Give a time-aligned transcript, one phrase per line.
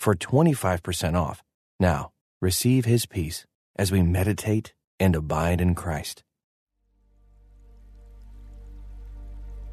[0.00, 1.42] for 25% off.
[1.78, 2.10] Now,
[2.40, 3.44] receive his peace
[3.76, 6.24] as we meditate and abide in Christ.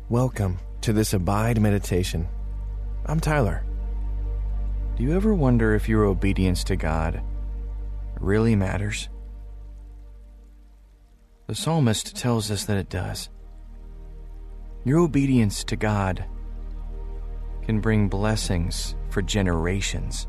[0.10, 2.28] Welcome to this Abide meditation.
[3.06, 3.66] I'm Tyler.
[4.98, 7.22] Do you ever wonder if your obedience to God
[8.20, 9.08] really matters?
[11.48, 13.30] The psalmist tells us that it does.
[14.84, 16.26] Your obedience to God
[17.68, 20.26] can bring blessings for generations.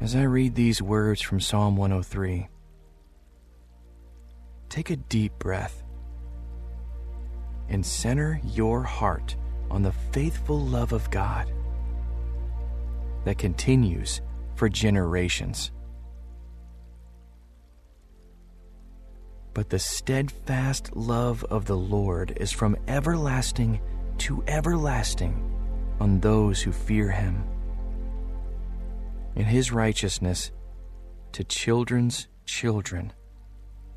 [0.00, 2.48] As I read these words from Psalm 103,
[4.70, 5.84] take a deep breath
[7.68, 9.36] and center your heart
[9.70, 11.52] on the faithful love of God
[13.26, 14.22] that continues
[14.54, 15.72] for generations.
[19.52, 23.78] But the steadfast love of the Lord is from everlasting
[24.18, 25.48] to everlasting
[26.00, 27.44] on those who fear him,
[29.34, 30.50] In his righteousness
[31.32, 33.12] to children's children,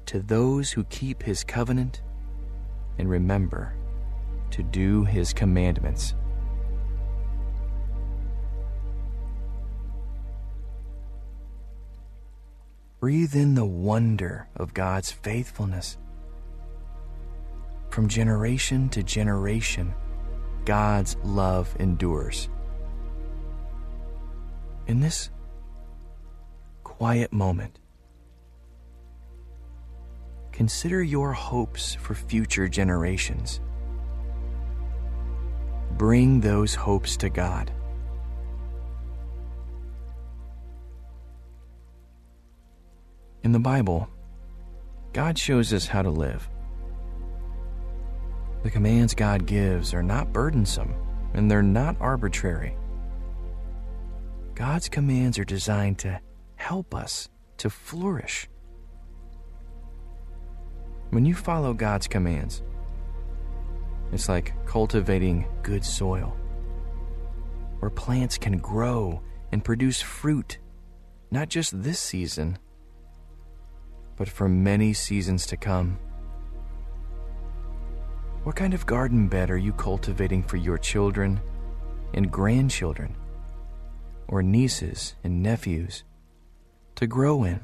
[0.06, 2.02] to those who keep his covenant
[2.98, 3.76] and remember
[4.52, 6.14] to do his commandments.
[13.00, 15.98] Breathe in the wonder of God's faithfulness.
[17.90, 19.94] From generation to generation,
[20.66, 22.50] God's love endures.
[24.88, 25.30] In this
[26.84, 27.80] quiet moment,
[30.52, 33.62] consider your hopes for future generations.
[35.98, 37.72] Bring those hopes to God.
[43.44, 44.10] In the Bible,
[45.14, 46.50] God shows us how to live.
[48.66, 50.96] The commands God gives are not burdensome
[51.36, 52.76] and they're not arbitrary.
[54.56, 56.20] God's commands are designed to
[56.56, 58.50] help us to flourish.
[61.12, 62.64] When you follow God's commands,
[64.12, 66.36] it's like cultivating good soil,
[67.78, 69.22] where plants can grow
[69.52, 70.58] and produce fruit,
[71.30, 72.58] not just this season,
[74.16, 76.00] but for many seasons to come.
[78.46, 81.42] What kind of garden bed are you cultivating for your children
[82.14, 83.16] and grandchildren,
[84.28, 86.04] or nieces and nephews,
[86.94, 87.60] to grow in?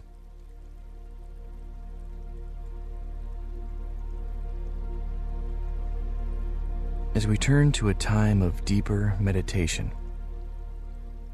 [7.14, 9.92] As we turn to a time of deeper meditation,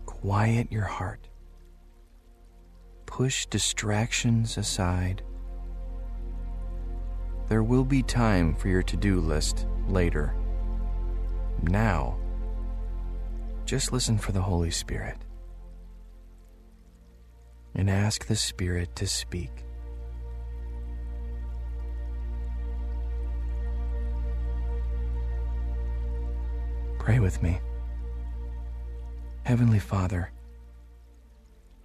[0.06, 1.30] quiet your heart.
[3.06, 5.24] Push distractions aside
[7.50, 10.36] there will be time for your to do list later.
[11.64, 12.18] Now,
[13.66, 15.18] just listen for the Holy Spirit
[17.76, 19.66] and ask the Spirit to speak.
[27.00, 27.60] Pray with me.
[29.44, 30.30] Heavenly Father,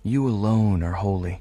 [0.02, 1.40] you alone are holy.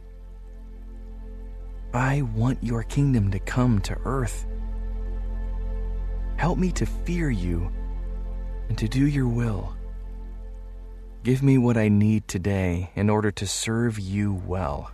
[1.94, 4.46] I want your kingdom to come to earth.
[6.38, 7.70] Help me to fear you
[8.70, 9.76] and to do your will.
[11.24, 14.90] Give me what I need today in order to serve you well.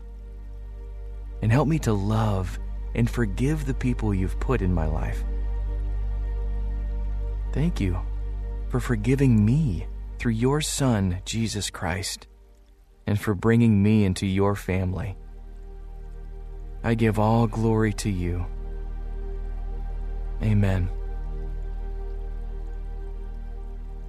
[1.41, 2.59] And help me to love
[2.95, 5.23] and forgive the people you've put in my life.
[7.53, 7.99] Thank you
[8.69, 9.85] for forgiving me
[10.17, 12.27] through your Son, Jesus Christ,
[13.05, 15.15] and for bringing me into your family.
[16.83, 18.45] I give all glory to you.
[20.41, 20.89] Amen.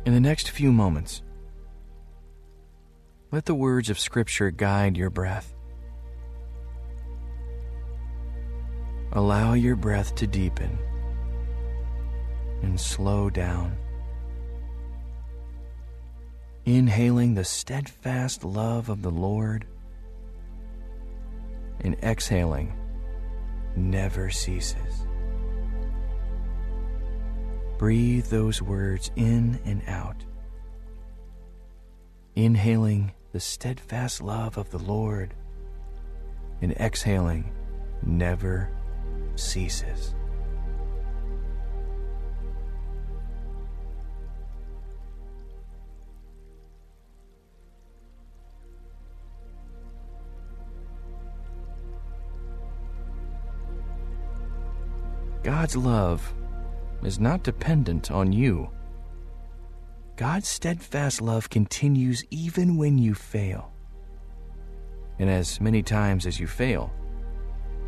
[0.04, 1.22] In the next few moments,
[3.30, 5.54] let the words of Scripture guide your breath.
[9.12, 10.78] Allow your breath to deepen
[12.62, 13.76] and slow down.
[16.64, 19.66] Inhaling the steadfast love of the Lord
[21.80, 22.72] and exhaling
[23.76, 25.06] never ceases.
[27.78, 30.24] Breathe those words in and out.
[32.34, 35.34] Inhaling the steadfast love of the Lord,
[36.60, 37.52] and exhaling
[38.02, 38.70] never
[39.36, 40.14] ceases.
[55.48, 56.34] God's love
[57.02, 58.68] is not dependent on you.
[60.14, 63.72] God's steadfast love continues even when you fail.
[65.18, 66.92] And as many times as you fail,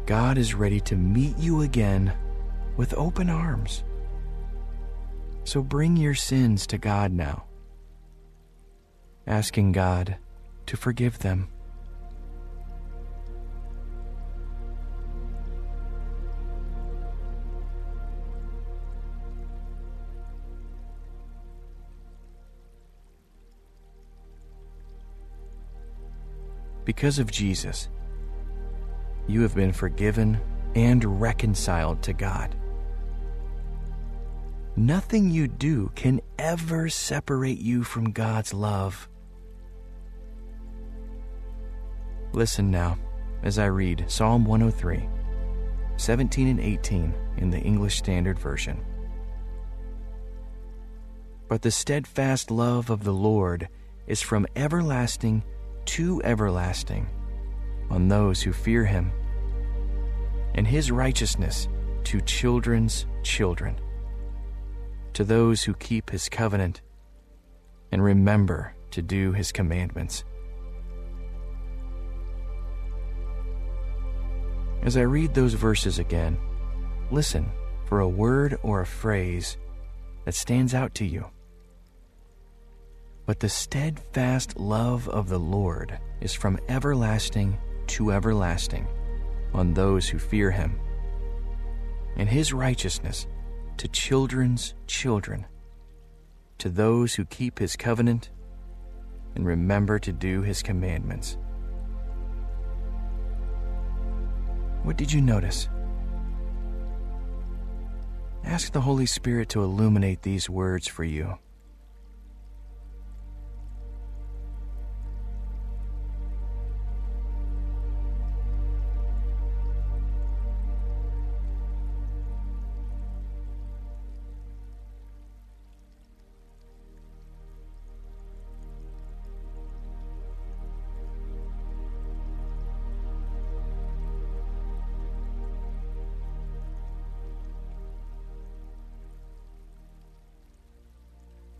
[0.06, 2.14] God is ready to meet you again
[2.78, 3.84] with open arms.
[5.44, 7.44] So bring your sins to God now,
[9.26, 10.16] asking God
[10.64, 11.50] to forgive them.
[27.00, 27.88] Because of Jesus,
[29.26, 30.38] you have been forgiven
[30.74, 32.54] and reconciled to God.
[34.76, 39.08] Nothing you do can ever separate you from God's love.
[42.34, 42.98] Listen now
[43.44, 45.08] as I read Psalm 103,
[45.96, 48.78] 17 and 18 in the English Standard Version.
[51.48, 53.70] But the steadfast love of the Lord
[54.06, 55.42] is from everlasting
[55.86, 57.08] to everlasting
[57.90, 59.12] on those who fear him,
[60.54, 61.68] and his righteousness
[62.04, 63.78] to children's children,
[65.12, 66.80] to those who keep his covenant
[67.92, 70.24] and remember to do his commandments.
[74.82, 76.38] As I read those verses again,
[77.10, 77.50] listen
[77.84, 79.58] for a word or a phrase
[80.24, 81.26] that stands out to you.
[83.30, 87.56] But the steadfast love of the Lord is from everlasting
[87.86, 88.88] to everlasting
[89.54, 90.80] on those who fear him,
[92.16, 93.28] and his righteousness
[93.76, 95.46] to children's children,
[96.58, 98.30] to those who keep his covenant
[99.36, 101.38] and remember to do his commandments.
[104.82, 105.68] What did you notice?
[108.42, 111.38] Ask the Holy Spirit to illuminate these words for you.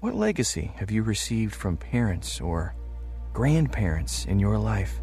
[0.01, 2.75] What legacy have you received from parents or
[3.35, 4.99] grandparents in your life?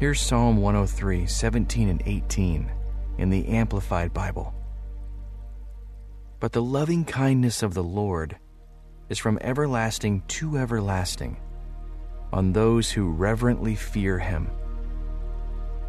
[0.00, 2.70] Here's Psalm 103, 17 and 18
[3.18, 4.54] in the Amplified Bible.
[6.38, 8.36] But the loving kindness of the Lord
[9.08, 11.40] is from everlasting to everlasting
[12.32, 14.48] on those who reverently fear him,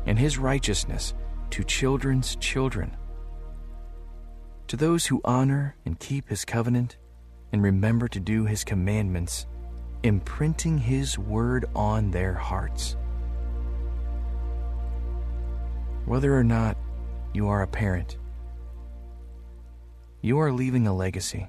[0.07, 1.13] and his righteousness
[1.51, 2.97] to children's children,
[4.69, 6.97] to those who honor and keep his covenant
[7.53, 9.45] and remember to do his commandments,
[10.01, 12.95] imprinting his word on their hearts
[16.09, 16.75] whether or not
[17.33, 18.17] you are a parent.
[20.23, 21.47] You are leaving a legacy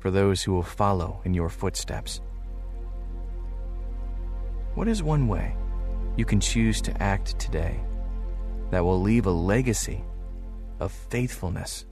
[0.00, 2.20] for those who will follow in your footsteps.
[4.74, 5.56] What is one way
[6.14, 7.80] you can choose to act today
[8.70, 10.04] that will leave a legacy
[10.78, 11.86] of faithfulness?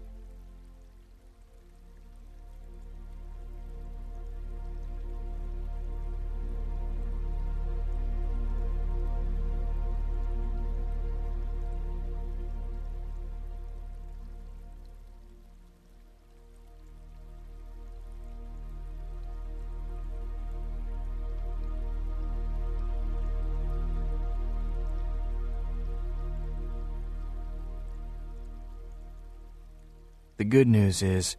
[30.42, 31.36] The good news is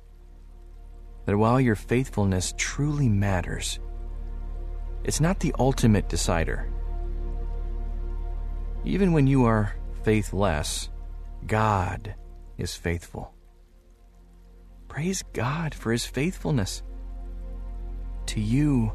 [1.25, 3.77] that while your faithfulness truly matters,
[5.03, 6.71] it's not the ultimate decider.
[8.85, 10.89] Even when you are faithless,
[11.45, 12.15] God
[12.57, 13.33] is faithful.
[14.87, 16.81] Praise God for his faithfulness
[18.27, 18.89] to you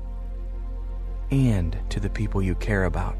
[1.30, 3.18] and to the people you care about.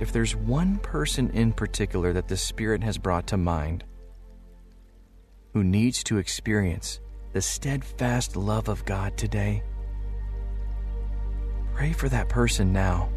[0.00, 3.84] If there's one person in particular that the Spirit has brought to mind
[5.54, 7.00] who needs to experience
[7.32, 9.62] the steadfast love of God today,
[11.74, 13.08] pray for that person now.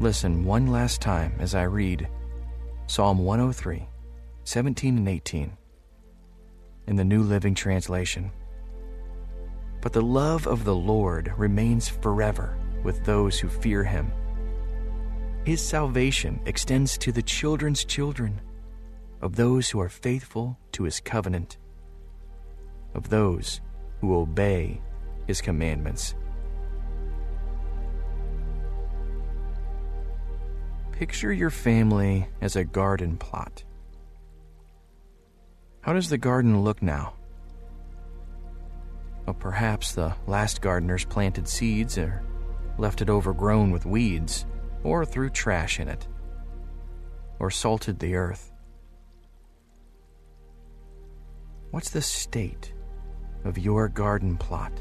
[0.00, 2.08] Listen one last time as I read
[2.86, 3.84] Psalm 103,
[4.44, 5.56] 17 and 18
[6.86, 8.30] in the New Living Translation.
[9.80, 14.12] But the love of the Lord remains forever with those who fear him.
[15.44, 18.40] His salvation extends to the children's children,
[19.20, 21.58] of those who are faithful to his covenant,
[22.94, 23.60] of those
[24.00, 24.80] who obey
[25.26, 26.14] his commandments.
[30.98, 33.62] Picture your family as a garden plot.
[35.80, 37.14] How does the garden look now?
[39.24, 42.24] Well, perhaps the last gardeners planted seeds or
[42.78, 44.44] left it overgrown with weeds,
[44.82, 46.08] or threw trash in it,
[47.38, 48.50] or salted the earth.
[51.70, 52.72] What's the state
[53.44, 54.72] of your garden plot?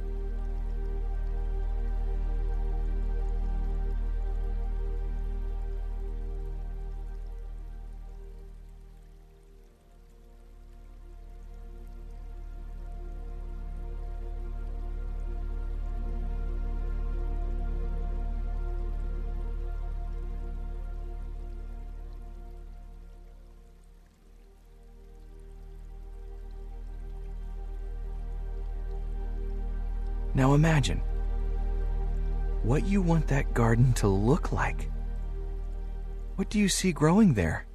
[30.37, 31.01] Now imagine
[32.61, 34.91] what you want that garden to look like.
[36.35, 37.65] What do you see growing there?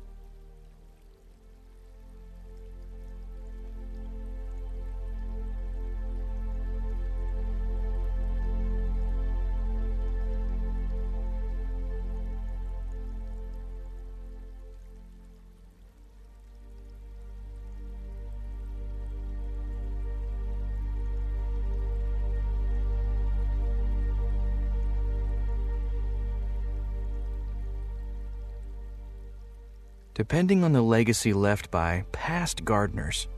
[30.15, 33.29] Depending on the legacy left by past gardeners.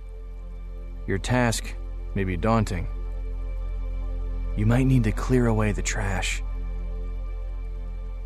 [1.07, 1.75] Your task
[2.15, 2.89] may be daunting.
[4.57, 6.43] You might need to clear away the trash.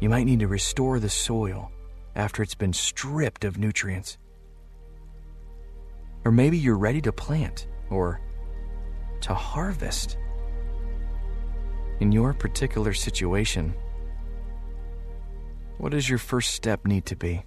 [0.00, 1.70] You might need to restore the soil
[2.14, 4.18] after it's been stripped of nutrients.
[6.24, 8.20] Or maybe you're ready to plant or
[9.22, 10.18] to harvest.
[12.00, 13.74] In your particular situation,
[15.78, 17.44] what does your first step need to be?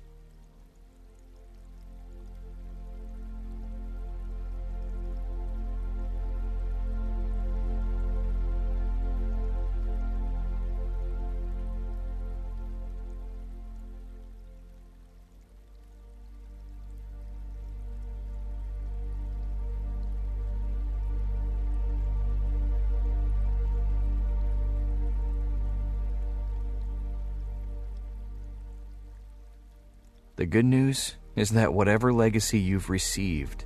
[30.41, 33.65] The good news is that whatever legacy you've received,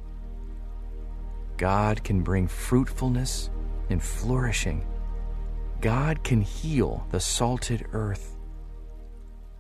[1.56, 3.50] God can bring fruitfulness
[3.90, 4.86] and flourishing.
[5.80, 8.36] God can heal the salted earth.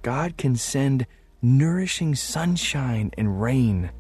[0.02, 1.08] God can send
[1.42, 3.92] nourishing sunshine and rain.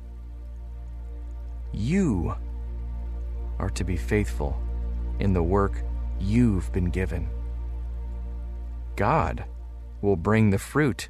[1.71, 2.35] You
[3.59, 4.61] are to be faithful
[5.21, 5.81] in the work
[6.19, 7.29] you've been given.
[8.97, 9.45] God
[10.01, 11.07] will bring the fruit.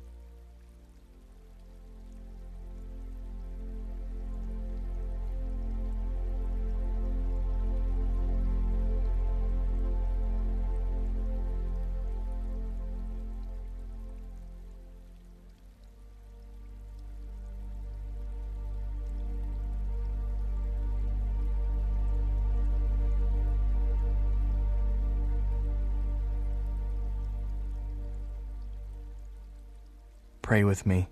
[30.46, 31.10] Pray with me.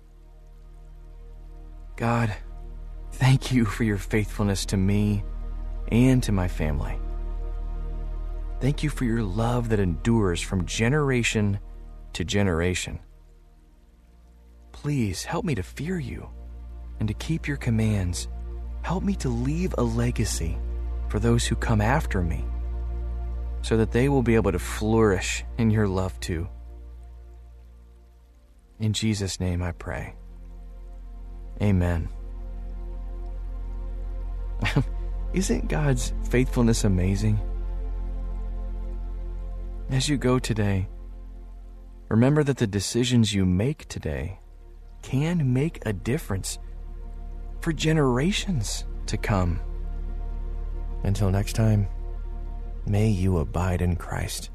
[1.96, 2.32] God,
[3.14, 5.24] thank you for your faithfulness to me
[5.88, 6.96] and to my family.
[8.60, 11.58] Thank you for your love that endures from generation
[12.12, 13.00] to generation.
[14.70, 16.28] Please help me to fear you
[17.00, 18.28] and to keep your commands.
[18.82, 20.56] Help me to leave a legacy
[21.08, 22.44] for those who come after me
[23.62, 26.48] so that they will be able to flourish in your love too.
[28.78, 30.14] In Jesus' name I pray.
[31.62, 32.08] Amen.
[35.34, 37.40] Isn't God's faithfulness amazing?
[39.90, 40.88] As you go today,
[42.08, 44.38] remember that the decisions you make today
[45.02, 46.58] can make a difference
[47.60, 49.60] for generations to come.
[51.02, 51.86] Until next time,
[52.86, 54.50] may you abide in Christ.